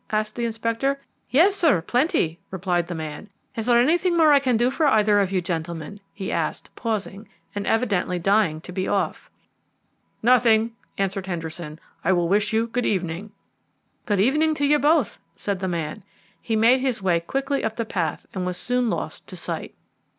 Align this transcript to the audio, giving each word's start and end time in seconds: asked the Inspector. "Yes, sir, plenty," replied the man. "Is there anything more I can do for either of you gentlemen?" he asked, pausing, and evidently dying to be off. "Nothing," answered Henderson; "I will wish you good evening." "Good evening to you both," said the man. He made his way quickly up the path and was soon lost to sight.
asked 0.09 0.33
the 0.35 0.45
Inspector. 0.45 0.99
"Yes, 1.29 1.55
sir, 1.55 1.79
plenty," 1.79 2.39
replied 2.49 2.87
the 2.87 2.95
man. 2.95 3.29
"Is 3.55 3.67
there 3.67 3.79
anything 3.79 4.17
more 4.17 4.33
I 4.33 4.39
can 4.39 4.57
do 4.57 4.71
for 4.71 4.87
either 4.87 5.19
of 5.19 5.31
you 5.31 5.41
gentlemen?" 5.41 5.99
he 6.11 6.31
asked, 6.31 6.71
pausing, 6.75 7.29
and 7.53 7.67
evidently 7.67 8.17
dying 8.17 8.61
to 8.61 8.71
be 8.71 8.87
off. 8.87 9.29
"Nothing," 10.23 10.71
answered 10.97 11.27
Henderson; 11.27 11.79
"I 12.03 12.13
will 12.13 12.27
wish 12.27 12.51
you 12.51 12.65
good 12.65 12.83
evening." 12.87 13.31
"Good 14.07 14.19
evening 14.19 14.55
to 14.55 14.65
you 14.65 14.79
both," 14.79 15.19
said 15.35 15.59
the 15.59 15.67
man. 15.67 16.01
He 16.41 16.55
made 16.55 16.81
his 16.81 17.03
way 17.03 17.19
quickly 17.19 17.63
up 17.63 17.75
the 17.75 17.85
path 17.85 18.25
and 18.33 18.43
was 18.43 18.57
soon 18.57 18.89
lost 18.89 19.27
to 19.27 19.35
sight. 19.35 19.75